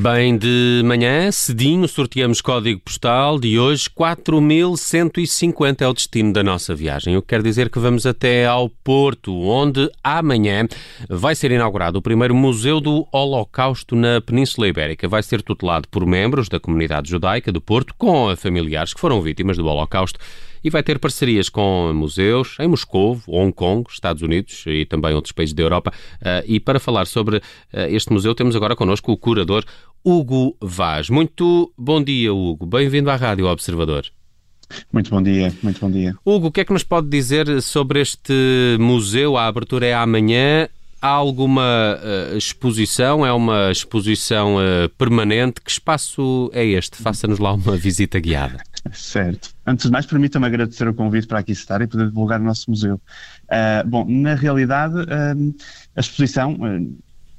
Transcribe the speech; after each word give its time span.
Bem, 0.00 0.38
de 0.38 0.80
manhã, 0.82 1.30
cedinho, 1.30 1.86
sorteamos 1.86 2.40
código 2.40 2.80
postal 2.80 3.38
de 3.38 3.58
hoje, 3.58 3.90
4150 3.90 5.84
é 5.84 5.86
o 5.86 5.92
destino 5.92 6.32
da 6.32 6.42
nossa 6.42 6.74
viagem. 6.74 7.18
O 7.18 7.20
que 7.20 7.28
quer 7.28 7.42
dizer 7.42 7.68
que 7.68 7.78
vamos 7.78 8.06
até 8.06 8.46
ao 8.46 8.70
Porto, 8.70 9.30
onde 9.42 9.90
amanhã 10.02 10.66
vai 11.06 11.34
ser 11.34 11.50
inaugurado 11.50 11.98
o 11.98 12.02
primeiro 12.02 12.34
Museu 12.34 12.80
do 12.80 13.06
Holocausto 13.12 13.94
na 13.94 14.22
Península 14.22 14.68
Ibérica. 14.68 15.06
Vai 15.06 15.22
ser 15.22 15.42
tutelado 15.42 15.86
por 15.88 16.06
membros 16.06 16.48
da 16.48 16.58
comunidade 16.58 17.10
judaica 17.10 17.52
do 17.52 17.60
Porto, 17.60 17.94
com 17.98 18.34
familiares 18.36 18.94
que 18.94 19.00
foram 19.00 19.20
vítimas 19.20 19.58
do 19.58 19.66
Holocausto 19.66 20.18
e 20.62 20.70
vai 20.70 20.82
ter 20.82 20.98
parcerias 20.98 21.48
com 21.48 21.92
museus 21.94 22.56
em 22.60 22.68
Moscou, 22.68 23.20
Hong 23.26 23.52
Kong, 23.52 23.86
Estados 23.90 24.22
Unidos 24.22 24.64
e 24.66 24.84
também 24.84 25.14
outros 25.14 25.32
países 25.32 25.54
da 25.54 25.62
Europa. 25.62 25.92
Ah, 26.22 26.42
e 26.46 26.60
para 26.60 26.78
falar 26.78 27.06
sobre 27.06 27.40
ah, 27.72 27.88
este 27.88 28.12
museu, 28.12 28.34
temos 28.34 28.54
agora 28.54 28.76
connosco 28.76 29.12
o 29.12 29.16
curador 29.16 29.64
Hugo 30.04 30.56
Vaz. 30.60 31.10
Muito 31.10 31.72
bom 31.76 32.02
dia, 32.02 32.32
Hugo. 32.32 32.66
Bem-vindo 32.66 33.10
à 33.10 33.16
Rádio 33.16 33.46
Observador. 33.46 34.04
Muito 34.92 35.10
bom 35.10 35.20
dia, 35.20 35.52
muito 35.62 35.80
bom 35.80 35.90
dia. 35.90 36.14
Hugo, 36.24 36.46
o 36.46 36.52
que 36.52 36.60
é 36.60 36.64
que 36.64 36.72
nos 36.72 36.84
pode 36.84 37.08
dizer 37.08 37.60
sobre 37.60 38.00
este 38.00 38.32
museu? 38.78 39.36
A 39.36 39.46
abertura 39.46 39.86
é 39.86 39.94
amanhã. 39.94 40.68
Há 41.02 41.08
alguma 41.08 41.98
uh, 41.98 42.36
exposição? 42.36 43.24
É 43.24 43.32
uma 43.32 43.70
exposição 43.70 44.56
uh, 44.56 44.88
permanente? 44.98 45.60
Que 45.60 45.70
espaço 45.70 46.50
é 46.52 46.64
este? 46.64 46.98
Faça-nos 46.98 47.38
lá 47.38 47.54
uma 47.54 47.74
visita 47.74 48.20
guiada. 48.20 48.62
Certo. 48.92 49.54
Antes 49.66 49.86
de 49.86 49.92
mais, 49.92 50.06
permita-me 50.06 50.46
agradecer 50.46 50.88
o 50.88 50.94
convite 50.94 51.26
para 51.26 51.38
aqui 51.38 51.52
estar 51.52 51.82
e 51.82 51.86
poder 51.86 52.06
divulgar 52.06 52.40
o 52.40 52.44
nosso 52.44 52.70
museu. 52.70 53.00
Uh, 53.44 53.86
bom, 53.86 54.06
na 54.08 54.34
realidade, 54.34 54.94
a 55.94 56.00
exposição 56.00 56.56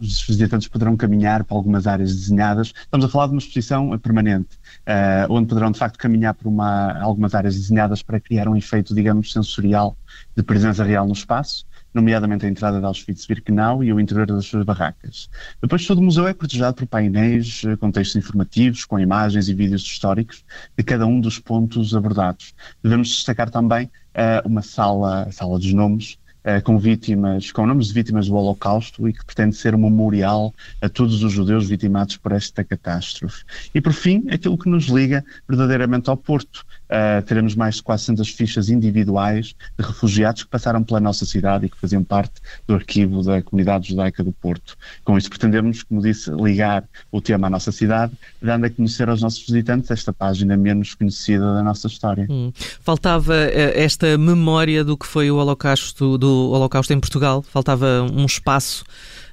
os 0.02 0.26
visitantes 0.26 0.68
poderão 0.68 0.98
caminhar 0.98 1.44
para 1.44 1.56
algumas 1.56 1.86
áreas 1.86 2.14
desenhadas. 2.16 2.74
Estamos 2.76 3.06
a 3.06 3.10
falar 3.10 3.28
de 3.28 3.34
uma 3.34 3.40
exposição 3.40 3.98
permanente, 4.00 4.50
uh, 4.88 5.32
onde 5.32 5.48
poderão 5.48 5.72
de 5.72 5.78
facto 5.78 5.98
caminhar 5.98 6.34
por 6.34 6.48
uma, 6.48 7.00
algumas 7.00 7.36
áreas 7.36 7.56
desenhadas 7.56 8.02
para 8.02 8.20
criar 8.20 8.48
um 8.48 8.56
efeito, 8.56 8.96
digamos, 8.96 9.32
sensorial 9.32 9.96
de 10.36 10.42
presença 10.42 10.84
real 10.84 11.06
no 11.06 11.14
espaço 11.14 11.66
nomeadamente 11.94 12.46
a 12.46 12.50
entrada 12.50 12.80
de 12.80 12.86
Auschwitz-Birkenau 12.86 13.84
e 13.84 13.92
o 13.92 14.00
interior 14.00 14.28
das 14.28 14.46
suas 14.46 14.66
barracas. 14.66 15.30
Depois, 15.62 15.86
todo 15.86 16.00
o 16.00 16.04
museu 16.04 16.28
é 16.28 16.34
cortejado 16.34 16.76
por 16.76 16.88
painéis 16.88 17.64
eh, 17.66 17.76
com 17.76 17.92
textos 17.92 18.16
informativos, 18.16 18.86
com 18.86 19.00
imagens 19.00 19.50
e 19.50 19.54
vídeos 19.54 19.84
históricos 19.84 20.44
de 20.78 20.84
cada 20.84 21.06
um 21.06 21.20
dos 21.20 21.40
pontos 21.40 21.96
abordados. 21.96 22.54
Devemos 22.84 23.10
destacar 23.10 23.50
também 23.50 23.86
uh, 23.86 24.48
uma 24.48 24.62
sala, 24.62 25.24
a 25.24 25.32
sala 25.32 25.58
dos 25.58 25.74
nomes, 25.74 26.18
eh, 26.44 26.60
com 26.60 26.80
vítimas, 26.80 27.52
com 27.52 27.68
nomes 27.68 27.88
de 27.88 27.94
vítimas 27.94 28.28
do 28.28 28.36
Holocausto 28.36 29.08
e 29.08 29.14
que 29.14 29.24
pretende 29.24 29.56
ser 29.56 29.76
um 29.76 29.78
memorial 29.78 30.52
a 30.82 30.90
todos 30.90 31.22
os 31.22 31.32
judeus 31.32 31.70
vitimados 31.70 32.18
por 32.18 32.32
esta 32.32 32.64
catástrofe. 32.64 33.44
E 33.76 33.80
por 33.80 33.94
fim, 33.94 34.26
aquilo 34.32 34.58
que 34.58 34.68
nos 34.68 34.86
liga 34.86 35.24
verdadeiramente 35.48 36.10
ao 36.10 36.18
Porto. 36.18 36.66
Uh, 36.90 37.22
teremos 37.22 37.56
mais 37.56 37.76
de 37.76 37.84
400 37.84 38.28
fichas 38.28 38.70
individuais 38.70 39.56
de 39.80 39.86
refugiados 39.86 40.44
que 40.44 40.50
passaram 40.50 40.84
pela 40.84 41.00
nossa 41.00 41.26
cidade 41.26 41.66
e 41.68 41.70
que 41.70 41.78
faziam 41.78 42.04
parte 42.04 42.34
do 42.68 42.74
arquivo 42.74 43.24
da 43.24 43.42
comunidade 43.42 43.90
judaica 43.90 44.22
do 44.22 44.34
Porto. 44.34 44.76
Com 45.06 45.18
isso 45.18 45.30
pretendemos, 45.30 45.84
como 45.84 46.02
disse, 46.02 46.30
ligar 46.32 46.84
o 47.10 47.22
tema 47.22 47.48
à 47.48 47.50
nossa 47.50 47.72
cidade, 47.72 48.12
dando 48.42 48.66
a 48.66 48.70
conhecer 48.70 49.08
aos 49.08 49.22
nossos 49.22 49.46
visitantes 49.46 49.90
esta 49.90 50.12
página 50.12 50.58
menos 50.58 50.94
conhecida 50.94 51.54
da 51.54 51.64
nossa 51.64 51.88
história. 51.88 52.28
Hum. 52.30 52.52
Faltava 52.82 53.36
uh, 53.36 53.72
esta 53.74 54.18
memória 54.18 54.84
do 54.84 54.98
que 54.98 55.08
foi 55.08 55.32
o 55.32 55.38
Holocausto 55.38 56.18
do 56.18 56.31
Holocausto 56.32 56.94
em 56.94 57.00
Portugal? 57.00 57.42
Faltava 57.42 58.04
um 58.04 58.26
espaço 58.26 58.84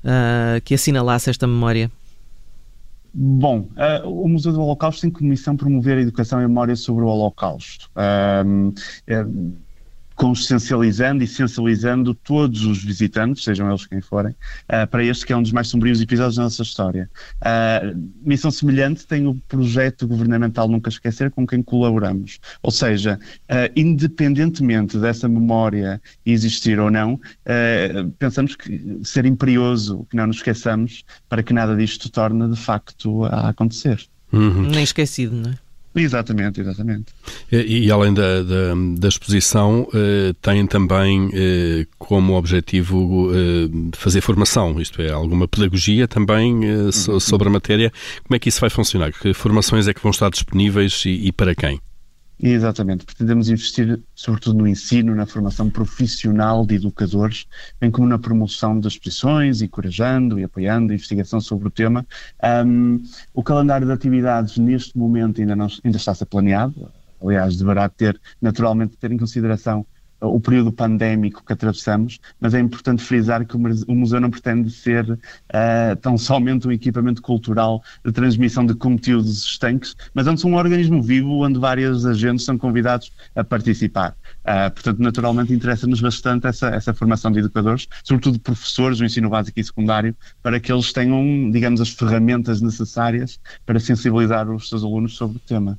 uh, 0.04 0.60
que 0.64 0.74
assinalasse 0.74 1.30
esta 1.30 1.46
memória? 1.46 1.90
Bom, 3.12 3.68
uh, 4.04 4.08
o 4.08 4.28
Museu 4.28 4.52
do 4.52 4.60
Holocausto 4.60 5.02
tem 5.02 5.10
como 5.10 5.30
missão 5.30 5.56
promover 5.56 5.98
a 5.98 6.00
educação 6.02 6.40
e 6.40 6.44
a 6.44 6.48
memória 6.48 6.76
sobre 6.76 7.04
o 7.04 7.08
Holocausto. 7.08 7.90
Uh, 7.96 8.72
consciencializando 10.18 11.22
e 11.22 11.28
sensibilizando 11.28 12.12
todos 12.12 12.64
os 12.64 12.82
visitantes, 12.82 13.44
sejam 13.44 13.68
eles 13.68 13.86
quem 13.86 14.00
forem, 14.00 14.32
uh, 14.32 14.84
para 14.90 15.04
este 15.04 15.24
que 15.24 15.32
é 15.32 15.36
um 15.36 15.42
dos 15.42 15.52
mais 15.52 15.68
sombrios 15.68 16.02
episódios 16.02 16.34
da 16.34 16.42
nossa 16.42 16.60
história. 16.60 17.08
Uh, 17.36 17.96
missão 18.20 18.50
semelhante 18.50 19.06
tem 19.06 19.28
o 19.28 19.36
projeto 19.46 20.08
governamental 20.08 20.66
Nunca 20.66 20.90
Esquecer, 20.90 21.30
com 21.30 21.46
quem 21.46 21.62
colaboramos. 21.62 22.40
Ou 22.64 22.72
seja, 22.72 23.16
uh, 23.44 23.72
independentemente 23.76 24.98
dessa 24.98 25.28
memória 25.28 26.02
existir 26.26 26.80
ou 26.80 26.90
não, 26.90 27.20
pensamos 28.18 28.56
que 28.56 28.98
ser 29.04 29.24
imperioso 29.24 30.04
que 30.10 30.16
não 30.16 30.26
nos 30.26 30.38
esqueçamos 30.38 31.04
para 31.28 31.44
que 31.44 31.52
nada 31.52 31.76
disto 31.76 32.10
torne 32.10 32.48
de 32.48 32.56
facto 32.56 33.24
a 33.24 33.50
acontecer. 33.50 34.04
Uhum. 34.32 34.68
Nem 34.68 34.82
esquecido, 34.82 35.36
não 35.36 35.50
é? 35.50 35.67
Exatamente, 36.00 36.60
exatamente. 36.60 37.06
E, 37.50 37.86
e 37.86 37.90
além 37.90 38.14
da, 38.14 38.42
da, 38.42 38.74
da 38.96 39.08
exposição, 39.08 39.88
eh, 39.94 40.32
têm 40.40 40.66
também 40.66 41.30
eh, 41.32 41.86
como 41.98 42.34
objetivo 42.34 43.30
eh, 43.32 43.68
fazer 43.96 44.20
formação, 44.20 44.80
isto 44.80 45.02
é, 45.02 45.10
alguma 45.10 45.48
pedagogia 45.48 46.06
também 46.06 46.64
eh, 46.64 46.74
uhum. 47.08 47.20
sobre 47.20 47.48
a 47.48 47.50
matéria. 47.50 47.92
Como 48.26 48.36
é 48.36 48.38
que 48.38 48.48
isso 48.48 48.60
vai 48.60 48.70
funcionar? 48.70 49.12
Que 49.12 49.34
formações 49.34 49.88
é 49.88 49.94
que 49.94 50.02
vão 50.02 50.10
estar 50.10 50.30
disponíveis 50.30 51.02
e, 51.04 51.28
e 51.28 51.32
para 51.32 51.54
quem? 51.54 51.80
Exatamente. 52.40 53.04
Pretendemos 53.04 53.48
investir, 53.48 54.00
sobretudo, 54.14 54.58
no 54.58 54.68
ensino, 54.68 55.14
na 55.14 55.26
formação 55.26 55.68
profissional 55.68 56.64
de 56.64 56.76
educadores, 56.76 57.46
bem 57.80 57.90
como 57.90 58.06
na 58.06 58.18
promoção 58.18 58.78
das 58.78 58.92
exposições, 58.92 59.60
encorajando 59.60 60.38
e 60.38 60.44
apoiando 60.44 60.92
a 60.92 60.94
investigação 60.94 61.40
sobre 61.40 61.66
o 61.66 61.70
tema. 61.70 62.06
Um, 62.64 63.02
o 63.34 63.42
calendário 63.42 63.86
de 63.86 63.92
atividades, 63.92 64.56
neste 64.56 64.96
momento, 64.96 65.40
ainda, 65.40 65.56
não, 65.56 65.66
ainda 65.84 65.96
está 65.96 66.12
a 66.12 66.14
ser 66.14 66.26
planeado. 66.26 66.92
Aliás, 67.20 67.56
deverá 67.56 67.88
ter, 67.88 68.20
naturalmente, 68.40 68.96
ter 68.96 69.10
em 69.10 69.18
consideração 69.18 69.84
o 70.20 70.40
período 70.40 70.72
pandémico 70.72 71.44
que 71.44 71.52
atravessamos, 71.52 72.18
mas 72.40 72.54
é 72.54 72.60
importante 72.60 73.02
frisar 73.02 73.46
que 73.46 73.56
o 73.56 73.94
museu 73.94 74.20
não 74.20 74.30
pretende 74.30 74.70
ser 74.70 75.08
uh, 75.10 75.96
tão 76.00 76.18
somente 76.18 76.66
um 76.66 76.72
equipamento 76.72 77.22
cultural 77.22 77.82
de 78.04 78.12
transmissão 78.12 78.66
de 78.66 78.74
conteúdos 78.74 79.44
estanques, 79.44 79.96
mas 80.12 80.26
antes 80.26 80.44
um 80.44 80.54
organismo 80.54 81.02
vivo 81.02 81.44
onde 81.44 81.58
vários 81.58 82.04
agentes 82.04 82.44
são 82.44 82.58
convidados 82.58 83.12
a 83.34 83.44
participar. 83.44 84.16
Uh, 84.40 84.70
portanto, 84.72 84.98
naturalmente 84.98 85.52
interessa-nos 85.52 86.00
bastante 86.00 86.46
essa, 86.46 86.68
essa 86.68 86.92
formação 86.92 87.30
de 87.30 87.38
educadores, 87.38 87.86
sobretudo 88.02 88.40
professores 88.40 88.98
do 88.98 89.04
ensino 89.04 89.28
básico 89.28 89.60
e 89.60 89.64
secundário, 89.64 90.16
para 90.42 90.58
que 90.58 90.72
eles 90.72 90.92
tenham, 90.92 91.50
digamos, 91.50 91.80
as 91.80 91.90
ferramentas 91.90 92.60
necessárias 92.60 93.38
para 93.64 93.78
sensibilizar 93.78 94.50
os 94.50 94.68
seus 94.68 94.82
alunos 94.82 95.16
sobre 95.16 95.36
o 95.36 95.40
tema. 95.40 95.78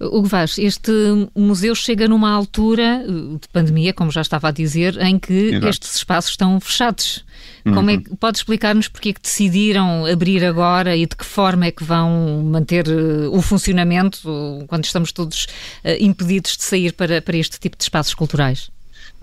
Hugo 0.00 0.26
Vaz, 0.26 0.58
este 0.58 0.92
museu 1.34 1.74
chega 1.74 2.08
numa 2.08 2.30
altura 2.30 3.04
uh, 3.06 3.38
de 3.38 3.48
pandemia, 3.48 3.92
como 3.92 4.10
já 4.10 4.20
estava 4.20 4.48
a 4.48 4.50
dizer, 4.50 4.96
em 5.00 5.18
que 5.18 5.32
Exato. 5.32 5.68
estes 5.68 5.94
espaços 5.96 6.30
estão 6.32 6.58
fechados. 6.60 7.24
Uhum. 7.64 7.74
Como 7.74 7.90
é 7.90 7.96
que, 7.98 8.16
pode 8.16 8.38
explicar-nos 8.38 8.88
porque 8.88 9.10
é 9.10 9.12
que 9.12 9.20
decidiram 9.20 10.06
abrir 10.06 10.44
agora 10.44 10.96
e 10.96 11.06
de 11.06 11.14
que 11.14 11.24
forma 11.24 11.66
é 11.66 11.70
que 11.70 11.84
vão 11.84 12.42
manter 12.44 12.88
uh, 12.88 13.34
o 13.34 13.42
funcionamento 13.42 14.20
quando 14.66 14.84
estamos 14.84 15.12
todos 15.12 15.44
uh, 15.84 15.96
impedidos 16.00 16.56
de 16.56 16.64
sair 16.64 16.92
para, 16.92 17.20
para 17.20 17.36
este 17.36 17.58
tipo 17.58 17.76
de 17.76 17.82
espaços 17.82 18.14
culturais? 18.14 18.70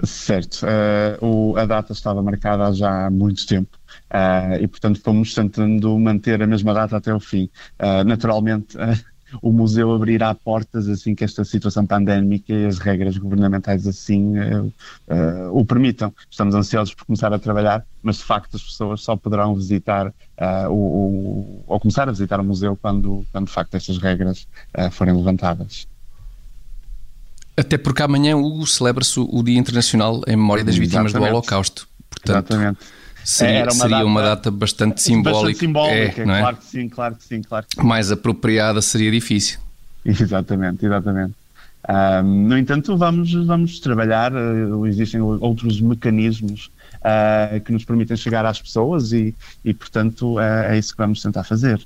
Certo. 0.04 0.64
O, 1.22 1.58
a 1.58 1.66
data 1.66 1.92
estava 1.92 2.22
marcada 2.22 2.72
já 2.72 3.08
há 3.08 3.10
muito 3.10 3.48
tempo. 3.48 3.80
E, 4.62 4.68
portanto, 4.68 5.02
fomos 5.04 5.34
tentando 5.34 5.98
manter 5.98 6.40
a 6.40 6.46
mesma 6.46 6.72
data 6.72 6.98
até 6.98 7.12
o 7.12 7.20
fim. 7.20 7.50
Naturalmente, 8.06 8.78
o 9.42 9.52
museu 9.52 9.94
abrirá 9.94 10.34
portas 10.34 10.88
assim 10.88 11.16
que 11.16 11.24
esta 11.24 11.44
situação 11.44 11.86
pandémica 11.86 12.54
e 12.54 12.66
as 12.66 12.78
regras 12.78 13.18
governamentais 13.18 13.88
assim 13.88 14.38
uh, 14.38 14.74
uh, 15.08 15.52
o 15.52 15.66
permitam. 15.66 16.14
Estamos 16.30 16.56
ansiosos 16.56 16.94
por 16.94 17.06
começar 17.06 17.34
a 17.34 17.40
trabalhar, 17.40 17.86
mas 18.02 18.18
de 18.18 18.24
facto 18.24 18.56
as 18.56 18.64
pessoas 18.64 19.02
só 19.02 19.16
poderão 19.16 19.56
visitar 19.56 20.08
uh, 20.08 20.70
o, 20.70 20.74
o, 20.74 21.64
ou 21.68 21.80
começar 21.80 22.08
a 22.08 22.12
visitar 22.12 22.40
o 22.40 22.44
museu 22.44 22.78
quando, 22.82 23.26
quando 23.32 23.48
de 23.48 23.54
facto 23.54 23.76
estas 23.76 23.98
regras 23.98 24.48
forem 24.92 25.16
levantadas. 25.16 25.88
Até 27.56 27.78
porque 27.78 28.04
amanhã, 28.04 28.38
Hugo, 28.38 28.68
celebra-se 28.68 29.20
o 29.20 29.42
Dia 29.42 29.58
Internacional 29.58 30.22
em 30.28 30.36
Memória 30.36 30.64
das 30.64 30.78
Vítimas 30.78 31.08
Exatamente. 31.08 31.32
do 31.32 31.36
Holocausto. 31.36 31.88
Portanto, 32.10 32.54
Exatamente 32.54 32.98
seria, 33.28 33.64
uma, 33.64 33.72
seria 33.72 33.90
data, 33.90 34.06
uma 34.06 34.22
data 34.22 34.52
bastante 34.52 35.02
simbólica. 35.02 35.40
Bastante 35.40 35.60
simbólica, 35.60 36.22
é, 36.22 36.26
não 36.26 36.36
é? 36.36 36.40
claro 36.40 36.58
que 36.58 36.66
sim, 36.66 36.90
claro 36.90 37.16
que 37.16 37.24
sim, 37.24 37.42
claro 37.42 37.66
que 37.68 37.76
sim. 37.76 37.88
Mais 37.88 38.12
apropriada 38.12 38.82
seria 38.82 39.12
difícil. 39.12 39.60
Exatamente, 40.06 40.86
exatamente. 40.86 41.34
Um, 41.90 42.48
no 42.48 42.58
entanto, 42.58 42.98
vamos, 42.98 43.34
vamos 43.34 43.80
trabalhar, 43.80 44.34
uh, 44.34 44.86
existem 44.86 45.22
outros 45.22 45.80
mecanismos 45.80 46.70
uh, 46.98 47.60
que 47.62 47.72
nos 47.72 47.86
permitem 47.86 48.16
chegar 48.16 48.46
às 48.46 48.62
pessoas 48.62 49.12
e, 49.12 49.36
e 49.64 49.74
portanto, 49.74 50.36
uh, 50.36 50.40
é 50.40 50.78
isso 50.78 50.94
que 50.94 50.98
vamos 50.98 51.22
tentar 51.22 51.44
fazer. 51.44 51.80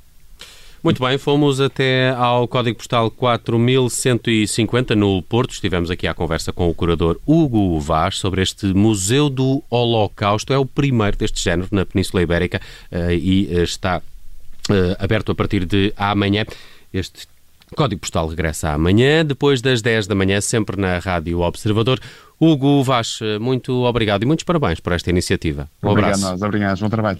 Muito 0.84 1.04
bem, 1.04 1.16
fomos 1.20 1.62
até 1.62 2.10
ao 2.10 2.48
código 2.48 2.78
postal 2.78 3.12
4150 3.12 4.96
no 4.96 5.22
Porto. 5.22 5.52
Estivemos 5.52 5.92
aqui 5.92 6.08
à 6.08 6.14
conversa 6.14 6.52
com 6.52 6.68
o 6.68 6.74
curador 6.74 7.20
Hugo 7.24 7.80
Vaz 7.80 8.18
sobre 8.18 8.42
este 8.42 8.66
Museu 8.74 9.30
do 9.30 9.64
Holocausto. 9.70 10.52
É 10.52 10.58
o 10.58 10.66
primeiro 10.66 11.16
deste 11.16 11.40
género 11.40 11.68
na 11.72 11.86
Península 11.86 12.24
Ibérica 12.24 12.60
eh, 12.92 13.14
e 13.16 13.56
eh, 13.56 13.62
está 13.62 14.02
aberto 14.98 15.32
a 15.32 15.36
partir 15.36 15.66
de 15.66 15.94
amanhã. 15.96 16.46
Este 16.92 17.28
Código 17.76 18.02
Postal 18.02 18.28
regressa 18.28 18.72
amanhã, 18.72 19.24
depois 19.24 19.62
das 19.62 19.84
10 19.84 20.08
da 20.08 20.16
manhã, 20.16 20.42
sempre 20.42 20.82
na 20.82 20.98
Rádio 20.98 21.42
Observador. 21.42 22.00
Hugo 22.40 22.84
Vaz, 22.84 23.20
muito 23.40 23.84
obrigado 23.84 24.24
e 24.24 24.26
muitos 24.26 24.44
parabéns 24.44 24.80
por 24.80 24.94
esta 24.94 25.12
iniciativa. 25.12 25.70
Um 25.84 25.90
obrigado 25.90 26.16
abraço. 26.16 26.32
nós, 26.32 26.42
obrigado, 26.42 26.80
bom 26.80 26.90
trabalho. 26.90 27.20